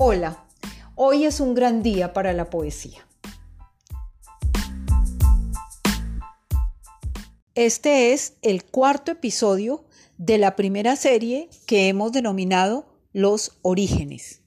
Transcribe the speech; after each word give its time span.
Hola, 0.00 0.44
hoy 0.94 1.24
es 1.24 1.40
un 1.40 1.56
gran 1.56 1.82
día 1.82 2.12
para 2.12 2.32
la 2.32 2.50
poesía. 2.50 3.04
Este 7.56 8.12
es 8.12 8.34
el 8.42 8.62
cuarto 8.62 9.10
episodio 9.10 9.84
de 10.16 10.38
la 10.38 10.54
primera 10.54 10.94
serie 10.94 11.50
que 11.66 11.88
hemos 11.88 12.12
denominado 12.12 12.86
Los 13.12 13.58
Orígenes. 13.62 14.42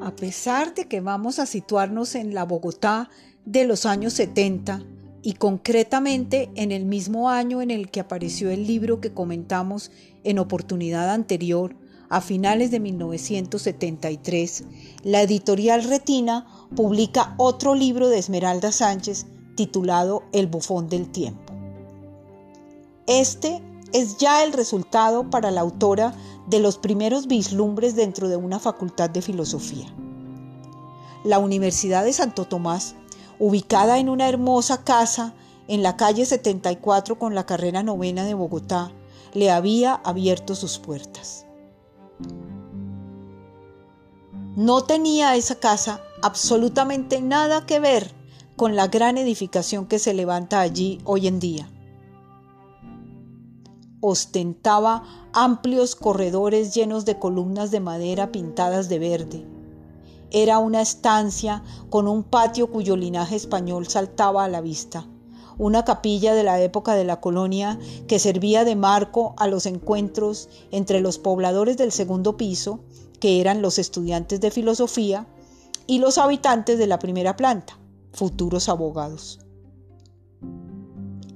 A 0.00 0.14
pesar 0.14 0.72
de 0.74 0.86
que 0.86 1.00
vamos 1.00 1.40
a 1.40 1.46
situarnos 1.46 2.14
en 2.14 2.32
la 2.32 2.44
Bogotá 2.44 3.10
de 3.44 3.64
los 3.64 3.86
años 3.86 4.12
70, 4.12 4.84
y 5.22 5.34
concretamente 5.34 6.50
en 6.56 6.72
el 6.72 6.84
mismo 6.84 7.30
año 7.30 7.62
en 7.62 7.70
el 7.70 7.90
que 7.90 8.00
apareció 8.00 8.50
el 8.50 8.66
libro 8.66 9.00
que 9.00 9.12
comentamos 9.12 9.90
en 10.24 10.38
oportunidad 10.38 11.10
anterior, 11.10 11.76
a 12.08 12.20
finales 12.20 12.70
de 12.70 12.78
1973, 12.78 14.64
la 15.02 15.22
editorial 15.22 15.84
Retina 15.84 16.46
publica 16.76 17.34
otro 17.38 17.74
libro 17.74 18.08
de 18.08 18.18
Esmeralda 18.18 18.70
Sánchez 18.70 19.26
titulado 19.54 20.24
El 20.32 20.46
bufón 20.46 20.88
del 20.88 21.10
tiempo. 21.10 21.54
Este 23.06 23.62
es 23.94 24.18
ya 24.18 24.44
el 24.44 24.52
resultado 24.52 25.30
para 25.30 25.50
la 25.50 25.62
autora 25.62 26.14
de 26.48 26.60
los 26.60 26.76
primeros 26.76 27.28
vislumbres 27.28 27.96
dentro 27.96 28.28
de 28.28 28.36
una 28.36 28.58
facultad 28.58 29.08
de 29.08 29.22
filosofía. 29.22 29.86
La 31.24 31.38
Universidad 31.38 32.04
de 32.04 32.12
Santo 32.12 32.44
Tomás 32.44 32.94
ubicada 33.42 33.98
en 33.98 34.08
una 34.08 34.28
hermosa 34.28 34.84
casa 34.84 35.34
en 35.66 35.82
la 35.82 35.96
calle 35.96 36.24
74 36.24 37.18
con 37.18 37.34
la 37.34 37.44
carrera 37.44 37.82
novena 37.82 38.24
de 38.24 38.34
Bogotá, 38.34 38.92
le 39.34 39.50
había 39.50 39.94
abierto 39.94 40.54
sus 40.54 40.78
puertas. 40.78 41.44
No 44.54 44.84
tenía 44.84 45.34
esa 45.34 45.56
casa 45.56 46.00
absolutamente 46.22 47.20
nada 47.20 47.66
que 47.66 47.80
ver 47.80 48.12
con 48.54 48.76
la 48.76 48.86
gran 48.86 49.18
edificación 49.18 49.86
que 49.86 49.98
se 49.98 50.14
levanta 50.14 50.60
allí 50.60 51.00
hoy 51.04 51.26
en 51.26 51.40
día. 51.40 51.68
Ostentaba 54.00 55.02
amplios 55.32 55.96
corredores 55.96 56.74
llenos 56.74 57.04
de 57.04 57.18
columnas 57.18 57.72
de 57.72 57.80
madera 57.80 58.30
pintadas 58.30 58.88
de 58.88 59.00
verde, 59.00 59.51
era 60.32 60.58
una 60.58 60.80
estancia 60.80 61.62
con 61.90 62.08
un 62.08 62.24
patio 62.24 62.70
cuyo 62.70 62.96
linaje 62.96 63.36
español 63.36 63.86
saltaba 63.86 64.44
a 64.44 64.48
la 64.48 64.62
vista, 64.62 65.06
una 65.58 65.84
capilla 65.84 66.34
de 66.34 66.42
la 66.42 66.60
época 66.60 66.94
de 66.94 67.04
la 67.04 67.20
colonia 67.20 67.78
que 68.08 68.18
servía 68.18 68.64
de 68.64 68.74
marco 68.74 69.34
a 69.36 69.46
los 69.46 69.66
encuentros 69.66 70.48
entre 70.70 71.00
los 71.00 71.18
pobladores 71.18 71.76
del 71.76 71.92
segundo 71.92 72.36
piso, 72.38 72.80
que 73.20 73.40
eran 73.40 73.62
los 73.62 73.78
estudiantes 73.78 74.40
de 74.40 74.50
filosofía, 74.50 75.26
y 75.86 75.98
los 75.98 76.16
habitantes 76.16 76.78
de 76.78 76.86
la 76.86 76.98
primera 76.98 77.36
planta, 77.36 77.78
futuros 78.12 78.68
abogados. 78.68 79.40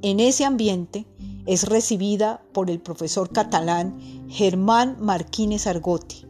En 0.03 0.21
ese 0.21 0.45
ambiente 0.45 1.07
es 1.47 1.69
recibida 1.69 2.43
por 2.53 2.71
el 2.71 2.81
profesor 2.81 3.31
catalán 3.31 3.99
Germán 4.29 4.97
Marquínez 5.01 5.67
Argote, 5.67 6.26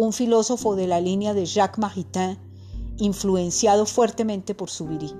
un 0.00 0.14
filósofo 0.14 0.76
de 0.76 0.86
la 0.86 0.98
línea 0.98 1.34
de 1.34 1.44
Jacques 1.44 1.78
Maritain, 1.78 2.38
influenciado 2.96 3.84
fuertemente 3.84 4.54
por 4.54 4.70
Zubiri. 4.70 5.12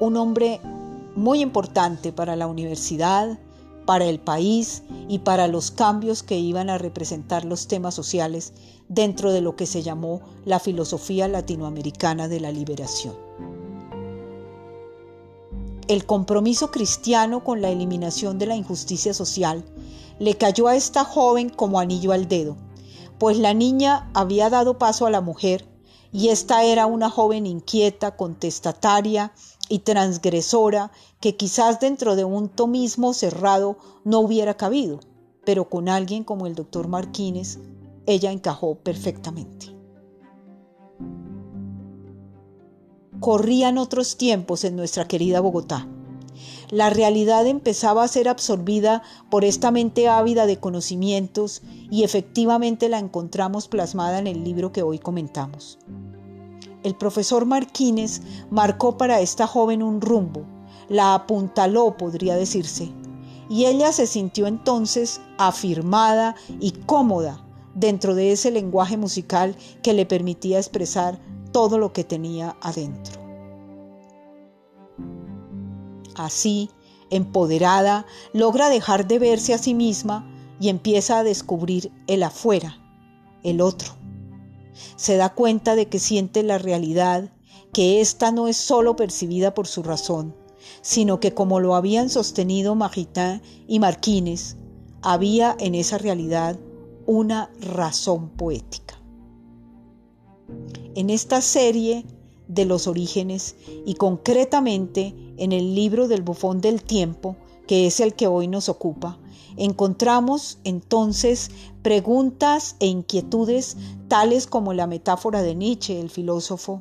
Un 0.00 0.16
hombre 0.16 0.60
muy 1.14 1.40
importante 1.40 2.12
para 2.12 2.34
la 2.34 2.48
universidad, 2.48 3.38
para 3.86 4.06
el 4.06 4.18
país 4.18 4.82
y 5.06 5.20
para 5.20 5.46
los 5.46 5.70
cambios 5.70 6.24
que 6.24 6.36
iban 6.36 6.68
a 6.68 6.78
representar 6.78 7.44
los 7.44 7.68
temas 7.68 7.94
sociales 7.94 8.54
dentro 8.88 9.30
de 9.30 9.40
lo 9.40 9.54
que 9.54 9.66
se 9.66 9.84
llamó 9.84 10.20
la 10.44 10.58
filosofía 10.58 11.28
latinoamericana 11.28 12.26
de 12.26 12.40
la 12.40 12.50
liberación 12.50 13.14
el 15.90 16.06
compromiso 16.06 16.70
cristiano 16.70 17.42
con 17.42 17.60
la 17.60 17.70
eliminación 17.70 18.38
de 18.38 18.46
la 18.46 18.54
injusticia 18.54 19.12
social 19.12 19.64
le 20.20 20.36
cayó 20.36 20.68
a 20.68 20.76
esta 20.76 21.04
joven 21.04 21.48
como 21.48 21.80
anillo 21.80 22.12
al 22.12 22.28
dedo, 22.28 22.56
pues 23.18 23.36
la 23.38 23.54
niña 23.54 24.08
había 24.14 24.50
dado 24.50 24.78
paso 24.78 25.06
a 25.06 25.10
la 25.10 25.20
mujer 25.20 25.66
y 26.12 26.28
esta 26.28 26.62
era 26.62 26.86
una 26.86 27.10
joven 27.10 27.44
inquieta, 27.44 28.16
contestataria 28.16 29.32
y 29.68 29.80
transgresora 29.80 30.92
que 31.18 31.36
quizás 31.36 31.80
dentro 31.80 32.14
de 32.14 32.22
un 32.22 32.48
tomismo 32.48 33.12
cerrado 33.12 33.76
no 34.04 34.20
hubiera 34.20 34.56
cabido, 34.56 35.00
pero 35.44 35.68
con 35.68 35.88
alguien 35.88 36.22
como 36.22 36.46
el 36.46 36.54
doctor 36.54 36.86
Marquínez 36.86 37.58
ella 38.06 38.30
encajó 38.30 38.76
perfectamente. 38.76 39.79
Corrían 43.20 43.78
otros 43.78 44.16
tiempos 44.16 44.64
en 44.64 44.76
nuestra 44.76 45.06
querida 45.06 45.40
Bogotá. 45.40 45.86
La 46.70 46.88
realidad 46.88 47.46
empezaba 47.46 48.02
a 48.02 48.08
ser 48.08 48.28
absorbida 48.28 49.02
por 49.28 49.44
esta 49.44 49.70
mente 49.70 50.08
ávida 50.08 50.46
de 50.46 50.58
conocimientos 50.58 51.62
y 51.90 52.04
efectivamente 52.04 52.88
la 52.88 52.98
encontramos 52.98 53.68
plasmada 53.68 54.18
en 54.18 54.26
el 54.26 54.44
libro 54.44 54.72
que 54.72 54.82
hoy 54.82 54.98
comentamos. 54.98 55.78
El 56.82 56.96
profesor 56.96 57.44
Marquínez 57.44 58.22
marcó 58.50 58.96
para 58.96 59.20
esta 59.20 59.46
joven 59.46 59.82
un 59.82 60.00
rumbo, 60.00 60.46
la 60.88 61.14
apuntaló, 61.14 61.96
podría 61.96 62.36
decirse, 62.36 62.90
y 63.50 63.66
ella 63.66 63.92
se 63.92 64.06
sintió 64.06 64.46
entonces 64.46 65.20
afirmada 65.36 66.36
y 66.60 66.70
cómoda 66.70 67.44
dentro 67.74 68.14
de 68.14 68.32
ese 68.32 68.50
lenguaje 68.50 68.96
musical 68.96 69.56
que 69.82 69.92
le 69.92 70.06
permitía 70.06 70.58
expresar 70.58 71.18
todo 71.52 71.78
lo 71.78 71.92
que 71.92 72.04
tenía 72.04 72.56
adentro. 72.60 73.20
Así, 76.14 76.70
empoderada, 77.10 78.06
logra 78.32 78.68
dejar 78.68 79.06
de 79.06 79.18
verse 79.18 79.54
a 79.54 79.58
sí 79.58 79.74
misma 79.74 80.30
y 80.60 80.68
empieza 80.68 81.18
a 81.18 81.24
descubrir 81.24 81.92
el 82.06 82.22
afuera, 82.22 82.76
el 83.42 83.60
otro. 83.60 83.94
Se 84.96 85.16
da 85.16 85.30
cuenta 85.30 85.74
de 85.74 85.88
que 85.88 85.98
siente 85.98 86.42
la 86.42 86.58
realidad, 86.58 87.32
que 87.72 88.00
ésta 88.00 88.32
no 88.32 88.48
es 88.48 88.56
sólo 88.56 88.96
percibida 88.96 89.54
por 89.54 89.66
su 89.66 89.82
razón, 89.82 90.34
sino 90.82 91.20
que 91.20 91.32
como 91.32 91.60
lo 91.60 91.74
habían 91.74 92.10
sostenido 92.10 92.74
Maritain 92.74 93.42
y 93.66 93.78
Marquines, 93.78 94.56
había 95.02 95.56
en 95.58 95.74
esa 95.74 95.98
realidad 95.98 96.58
una 97.06 97.50
razón 97.60 98.28
poética 98.30 98.99
en 100.94 101.10
esta 101.10 101.40
serie 101.40 102.04
de 102.48 102.64
los 102.64 102.86
orígenes 102.86 103.56
y 103.86 103.94
concretamente 103.94 105.14
en 105.36 105.52
el 105.52 105.74
libro 105.74 106.08
del 106.08 106.22
bufón 106.22 106.60
del 106.60 106.82
tiempo, 106.82 107.36
que 107.66 107.86
es 107.86 108.00
el 108.00 108.14
que 108.14 108.26
hoy 108.26 108.48
nos 108.48 108.68
ocupa, 108.68 109.18
encontramos 109.56 110.58
entonces 110.64 111.50
preguntas 111.82 112.76
e 112.80 112.86
inquietudes 112.86 113.76
tales 114.08 114.46
como 114.46 114.72
la 114.72 114.86
metáfora 114.86 115.42
de 115.42 115.54
Nietzsche, 115.54 116.00
el 116.00 116.10
filósofo, 116.10 116.80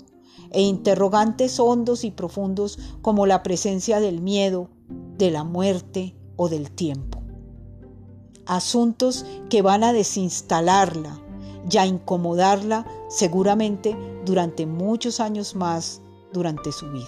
e 0.51 0.61
interrogantes 0.61 1.59
hondos 1.59 2.03
y 2.03 2.11
profundos 2.11 2.79
como 3.01 3.27
la 3.27 3.43
presencia 3.43 3.99
del 3.99 4.21
miedo, 4.21 4.69
de 5.17 5.29
la 5.29 5.43
muerte 5.43 6.15
o 6.35 6.49
del 6.49 6.71
tiempo. 6.71 7.21
Asuntos 8.45 9.25
que 9.49 9.61
van 9.61 9.83
a 9.83 9.93
desinstalarla, 9.93 11.21
ya 11.69 11.85
incomodarla 11.85 12.85
seguramente 13.07 13.95
durante 14.25 14.65
muchos 14.65 15.19
años 15.19 15.55
más 15.55 16.01
durante 16.33 16.71
su 16.71 16.91
vida. 16.91 17.07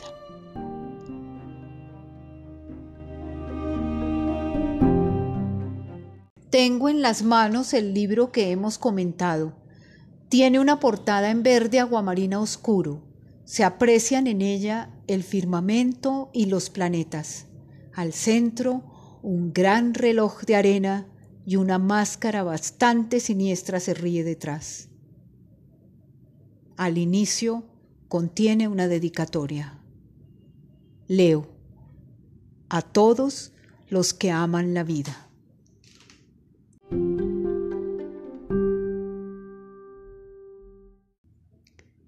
Tengo 6.50 6.90
en 6.90 7.02
las 7.02 7.24
manos 7.24 7.74
el 7.74 7.94
libro 7.94 8.32
que 8.32 8.52
hemos 8.52 8.78
comentado. 8.78 9.54
Tiene 10.28 10.60
una 10.60 10.80
portada 10.80 11.32
en 11.32 11.44
verde 11.44 11.80
aguamarina 11.80 12.42
oscuro. 12.42 13.02
Se 13.46 13.64
aprecian 13.64 14.28
en 14.28 14.42
ella 14.42 14.90
el 15.08 15.24
firmamento 15.24 16.30
y 16.34 16.48
los 16.48 16.70
planetas. 16.70 17.46
Al 17.94 18.12
centro, 18.12 18.84
un 19.24 19.54
gran 19.54 19.94
reloj 19.94 20.42
de 20.42 20.56
arena 20.56 21.08
y 21.46 21.56
una 21.56 21.80
máscara 21.80 22.44
bastante 22.44 23.20
siniestra 23.20 23.80
se 23.80 23.94
ríe 23.94 24.24
detrás. 24.24 24.90
Al 26.78 26.98
inicio 26.98 27.66
contiene 28.08 28.68
una 28.68 28.88
dedicatoria. 28.88 29.80
Leo, 31.08 31.48
a 32.70 32.82
todos 32.82 33.54
los 33.90 34.14
que 34.14 34.32
aman 34.32 34.74
la 34.74 34.84
vida. 34.84 35.30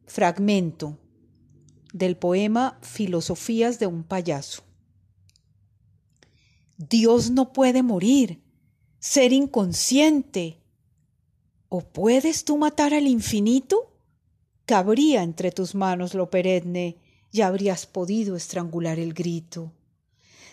Fragmento. 0.06 1.00
del 1.92 2.18
poema 2.18 2.80
Filosofías 2.82 3.78
de 3.78 3.86
un 3.86 4.04
payaso. 4.04 4.64
Dios 6.78 7.30
no 7.30 7.54
puede 7.54 7.84
morir, 7.84 8.43
ser 9.04 9.34
inconsciente. 9.34 10.62
¿O 11.68 11.82
puedes 11.82 12.46
tú 12.46 12.58
matar 12.58 12.94
al 12.94 13.06
infinito? 13.06 13.92
Cabría 14.66 15.24
entre 15.24 15.52
tus 15.52 15.76
manos 15.76 16.14
lo 16.14 16.30
perenne 16.30 16.96
y 17.30 17.42
habrías 17.42 17.86
podido 17.86 18.38
estrangular 18.38 19.00
el 19.00 19.14
grito. 19.14 19.74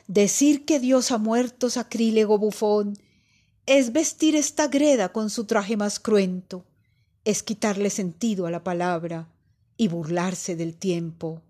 Decir 0.08 0.64
que 0.64 0.80
Dios 0.80 1.12
ha 1.12 1.18
muerto, 1.18 1.70
sacrílego 1.70 2.38
bufón, 2.38 2.98
es 3.66 3.92
vestir 3.92 4.34
esta 4.34 4.66
greda 4.66 5.12
con 5.12 5.30
su 5.30 5.44
traje 5.44 5.76
más 5.76 6.00
cruento, 6.00 6.64
es 7.24 7.44
quitarle 7.44 7.88
sentido 7.88 8.46
a 8.46 8.50
la 8.50 8.64
palabra, 8.64 9.28
y 9.76 9.86
burlarse 9.86 10.56
del 10.56 10.74
tiempo. 10.74 11.40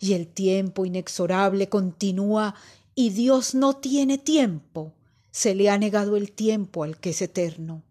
Y 0.00 0.14
el 0.14 0.26
tiempo 0.26 0.84
inexorable 0.84 1.68
continúa 1.68 2.56
y 2.96 3.10
Dios 3.10 3.54
no 3.54 3.76
tiene 3.76 4.18
tiempo. 4.18 4.94
Se 5.34 5.56
le 5.56 5.68
ha 5.68 5.76
negado 5.76 6.16
el 6.16 6.30
tiempo 6.30 6.84
al 6.84 7.00
que 7.00 7.10
es 7.10 7.20
eterno. 7.20 7.82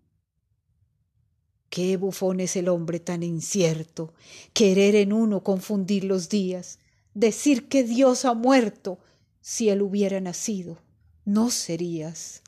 Qué 1.70 1.98
bufón 1.98 2.40
es 2.40 2.56
el 2.56 2.70
hombre 2.70 3.02
tan 3.02 3.22
incierto, 3.22 4.14
querer 4.54 4.96
en 4.96 5.12
uno 5.12 5.44
confundir 5.44 6.06
los 6.06 6.30
días, 6.30 6.80
decir 7.14 7.68
que 7.68 7.84
Dios 7.84 8.24
ha 8.24 8.34
muerto, 8.34 8.98
si 9.42 9.68
él 9.68 9.82
hubiera 9.82 10.22
nacido, 10.22 10.78
no 11.26 11.52
serías. 11.52 12.44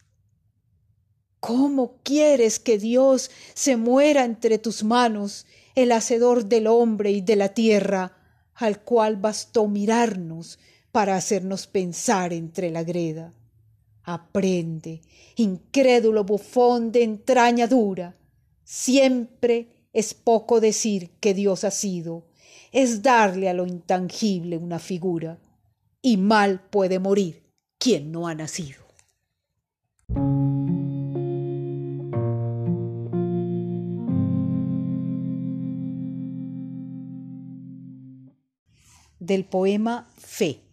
¿Cómo 1.42 1.98
quieres 2.04 2.58
que 2.60 2.78
Dios 2.78 3.32
se 3.54 3.76
muera 3.76 4.24
entre 4.24 4.60
tus 4.60 4.86
manos 4.86 5.46
el 5.76 5.92
hacedor 5.92 6.46
del 6.46 6.68
hombre 6.68 7.12
y 7.12 7.20
de 7.20 7.36
la 7.36 7.50
tierra, 7.50 8.18
al 8.54 8.82
cual 8.82 9.18
bastó 9.18 9.68
mirarnos 9.68 10.58
para 10.94 11.18
hacernos 11.18 11.68
pensar 11.68 12.32
entre 12.32 12.72
la 12.72 12.86
greda. 12.86 13.34
Aprende, 14.06 15.02
incrédulo 15.36 16.24
bufón 16.24 16.92
de 16.92 17.04
entraña 17.04 17.68
dura, 17.68 18.16
siempre 18.64 19.88
es 19.94 20.14
poco 20.14 20.60
decir 20.60 21.12
que 21.20 21.34
Dios 21.34 21.64
ha 21.64 21.72
sido, 21.72 22.28
es 22.72 23.02
darle 23.02 23.50
a 23.50 23.54
lo 23.54 23.66
intangible 23.66 24.58
una 24.58 24.80
figura, 24.80 25.40
y 26.02 26.18
mal 26.18 26.62
puede 26.70 27.00
morir 27.00 27.44
quien 27.80 28.12
no 28.12 28.28
ha 28.28 28.36
nacido. 28.36 28.86
del 39.26 39.46
poema 39.46 40.08
Fe. 40.18 40.65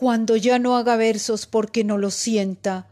Cuando 0.00 0.34
ya 0.34 0.58
no 0.58 0.78
haga 0.78 0.96
versos 0.96 1.44
porque 1.44 1.84
no 1.84 1.98
los 1.98 2.14
sienta, 2.14 2.88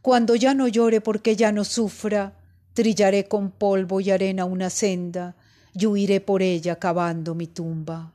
cuando 0.00 0.36
ya 0.36 0.54
no 0.54 0.68
llore 0.68 1.00
porque 1.00 1.34
ya 1.34 1.50
no 1.50 1.64
sufra, 1.64 2.38
trillaré 2.72 3.26
con 3.26 3.50
polvo 3.50 4.00
y 4.00 4.12
arena 4.12 4.44
una 4.44 4.70
senda, 4.70 5.34
y 5.74 5.86
huiré 5.86 6.20
por 6.20 6.40
ella 6.40 6.76
cavando 6.78 7.34
mi 7.34 7.48
tumba. 7.48 8.12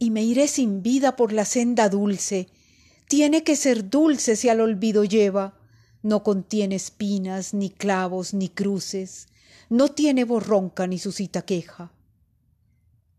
Y 0.00 0.10
me 0.10 0.24
iré 0.24 0.48
sin 0.48 0.82
vida 0.82 1.14
por 1.14 1.32
la 1.32 1.44
senda 1.44 1.88
dulce, 1.88 2.48
tiene 3.06 3.44
que 3.44 3.54
ser 3.54 3.88
dulce 3.88 4.34
si 4.34 4.48
al 4.48 4.60
olvido 4.60 5.04
lleva, 5.04 5.54
no 6.02 6.24
contiene 6.24 6.74
espinas, 6.74 7.54
ni 7.54 7.70
clavos, 7.70 8.34
ni 8.34 8.48
cruces, 8.48 9.28
no 9.68 9.90
tiene 9.90 10.24
borronca 10.24 10.88
ni 10.88 10.98
suscita 10.98 11.42
queja. 11.42 11.92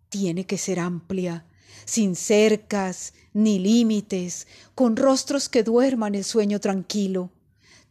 Tiene 0.10 0.46
que 0.46 0.58
ser 0.58 0.82
amplia, 0.82 1.46
sin 1.86 2.16
cercas 2.16 3.14
ni 3.34 3.60
límites, 3.60 4.48
con 4.76 4.96
rostros 4.96 5.50
que 5.50 5.64
duerman 5.64 6.16
el 6.16 6.24
sueño 6.24 6.60
tranquilo. 6.60 7.30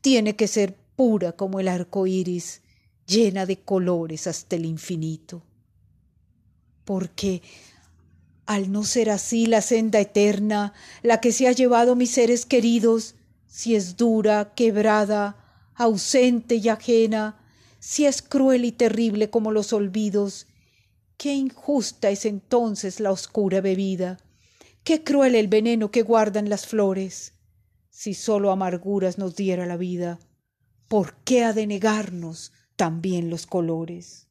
Tiene 0.00 0.36
que 0.36 0.48
ser 0.48 0.76
pura 0.96 1.32
como 1.32 1.60
el 1.60 1.68
arco 1.68 2.06
iris, 2.06 2.62
llena 3.06 3.46
de 3.46 3.58
colores 3.60 4.26
hasta 4.26 4.56
el 4.56 4.66
infinito. 4.66 5.42
Porque 6.84 7.42
al 8.46 8.72
no 8.72 8.84
ser 8.84 9.10
así 9.10 9.46
la 9.46 9.62
senda 9.62 10.00
eterna, 10.00 10.72
la 11.02 11.20
que 11.20 11.32
se 11.32 11.46
ha 11.46 11.52
llevado 11.52 11.94
mis 11.94 12.10
seres 12.10 12.46
queridos, 12.46 13.14
si 13.46 13.74
es 13.74 13.96
dura, 13.96 14.54
quebrada, 14.54 15.36
ausente 15.74 16.56
y 16.56 16.68
ajena, 16.68 17.38
si 17.78 18.06
es 18.06 18.22
cruel 18.22 18.64
y 18.64 18.72
terrible 18.72 19.30
como 19.30 19.52
los 19.52 19.72
olvidos, 19.72 20.46
Qué 21.20 21.34
injusta 21.34 22.08
es 22.08 22.24
entonces 22.24 22.98
la 22.98 23.12
oscura 23.12 23.60
bebida, 23.60 24.16
qué 24.84 25.04
cruel 25.04 25.34
el 25.34 25.48
veneno 25.48 25.90
que 25.90 26.00
guardan 26.00 26.48
las 26.48 26.66
flores. 26.66 27.34
Si 27.90 28.14
sólo 28.14 28.50
amarguras 28.50 29.18
nos 29.18 29.36
diera 29.36 29.66
la 29.66 29.76
vida, 29.76 30.18
¿por 30.88 31.16
qué 31.16 31.44
ha 31.44 31.52
de 31.52 31.66
negarnos 31.66 32.54
también 32.74 33.28
los 33.28 33.46
colores? 33.46 34.28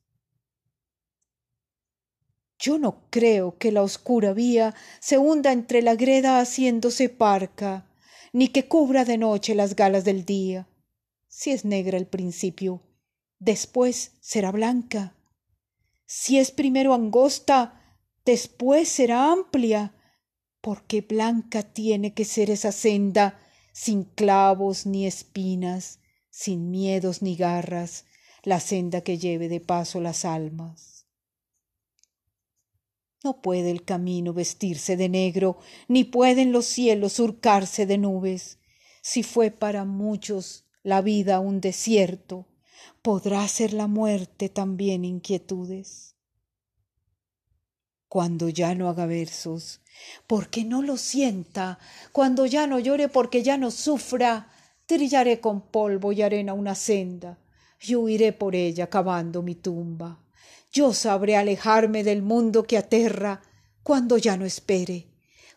Yo 2.57 2.80
no 2.80 3.03
creo 3.12 3.59
que 3.59 3.71
la 3.71 3.83
oscura 3.83 4.33
vía 4.33 4.74
se 5.00 5.19
hunda 5.19 5.51
entre 5.51 5.83
la 5.83 5.94
greda 5.94 6.39
haciéndose 6.39 7.07
parca, 7.07 7.88
ni 8.33 8.47
que 8.47 8.68
cubra 8.68 9.06
de 9.06 9.19
noche 9.19 9.53
las 9.53 9.75
galas 9.75 10.06
del 10.06 10.25
día. 10.25 10.68
Si 11.27 11.51
es 11.51 11.65
negra 11.65 12.00
al 12.00 12.07
principio, 12.07 12.81
después 13.38 14.13
será 14.21 14.51
blanca 14.51 15.13
si 16.11 16.39
es 16.39 16.50
primero 16.50 16.95
angosta, 16.95 17.95
después 18.25 18.89
será 18.89 19.31
amplia, 19.31 19.94
porque 20.59 21.01
blanca 21.01 21.61
tiene 21.61 22.15
que 22.15 22.25
ser 22.25 22.50
esa 22.50 22.71
senda, 22.71 23.39
sin 23.73 24.06
clavos 24.06 24.88
ni 24.88 25.06
espinas, 25.06 26.00
sin 26.31 26.71
miedos 26.71 27.21
ni 27.21 27.35
garras, 27.35 28.06
la 28.41 28.59
senda 28.59 29.01
que 29.01 29.19
lleve 29.19 29.50
de 29.50 29.59
paso 29.59 30.01
las 30.01 30.25
almas. 30.25 31.06
No 33.23 33.44
puede 33.44 33.69
el 33.69 33.85
camino 33.85 34.33
vestirse 34.33 34.97
de 34.97 35.09
negro, 35.09 35.59
ni 35.88 36.06
pueden 36.06 36.51
los 36.51 36.65
cielos 36.65 37.13
surcarse 37.13 37.85
de 37.85 38.00
nubes. 38.00 38.57
Si 39.04 39.21
fue 39.21 39.51
para 39.51 39.85
muchos 39.85 40.66
la 40.81 41.01
vida 41.01 41.39
un 41.39 41.61
desierto, 41.61 42.47
podrá 43.01 43.47
ser 43.47 43.73
la 43.73 43.87
muerte 43.87 44.49
también 44.49 45.06
inquietudes. 45.06 46.15
Cuando 48.07 48.49
ya 48.49 48.75
no 48.75 48.89
haga 48.89 49.06
versos, 49.06 49.81
porque 50.27 50.63
no 50.63 50.81
lo 50.81 50.97
sienta, 50.97 51.79
cuando 52.11 52.45
ya 52.45 52.68
no 52.68 52.79
llore, 52.79 53.07
porque 53.07 53.44
ya 53.44 53.57
no 53.57 53.71
sufra, 53.71 54.51
trillaré 54.85 55.39
con 55.39 55.61
polvo 55.61 56.11
y 56.11 56.21
arena 56.21 56.53
una 56.53 56.75
senda, 56.75 57.37
y 57.81 57.95
huiré 57.95 58.33
por 58.33 58.56
ella 58.56 58.89
cavando 58.89 59.44
mi 59.44 59.56
tumba. 59.56 60.19
Yo 60.71 60.94
sabré 60.94 61.37
alejarme 61.37 62.03
del 62.03 62.21
mundo 62.21 62.63
que 62.63 62.77
aterra, 62.77 63.41
cuando 63.83 64.18
ya 64.18 64.35
no 64.37 64.45
espere, 64.45 65.07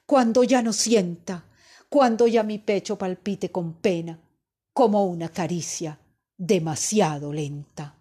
cuando 0.07 0.45
ya 0.45 0.63
no 0.63 0.73
sienta, 0.73 1.45
cuando 1.89 2.27
ya 2.27 2.43
mi 2.43 2.59
pecho 2.59 2.97
palpite 2.97 3.51
con 3.51 3.75
pena, 3.75 4.21
como 4.73 5.07
una 5.07 5.29
caricia 5.29 5.99
demasiado 6.45 7.33
lenta. 7.33 7.95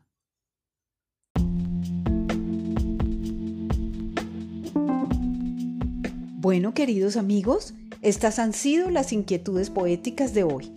Bueno, 6.39 6.73
queridos 6.73 7.17
amigos, 7.17 7.75
estas 8.01 8.39
han 8.39 8.53
sido 8.53 8.89
las 8.89 9.13
inquietudes 9.13 9.69
poéticas 9.69 10.33
de 10.33 10.43
hoy. 10.43 10.71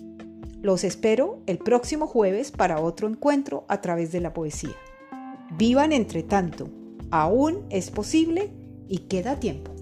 Los 0.60 0.84
espero 0.84 1.40
el 1.46 1.56
próximo 1.56 2.06
jueves 2.06 2.50
para 2.50 2.82
otro 2.82 3.08
encuentro 3.08 3.64
a 3.68 3.80
través 3.80 4.12
de 4.12 4.20
la 4.20 4.34
poesía. 4.34 4.76
Vivan 5.56 5.92
entre 5.92 6.22
tanto, 6.22 6.68
aún 7.10 7.64
es 7.70 7.90
posible 7.90 8.50
y 8.90 8.98
queda 9.08 9.40
tiempo. 9.40 9.74